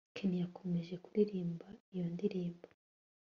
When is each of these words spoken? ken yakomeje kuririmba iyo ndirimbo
ken 0.15 0.31
yakomeje 0.41 0.93
kuririmba 1.03 1.67
iyo 1.93 2.05
ndirimbo 2.13 2.67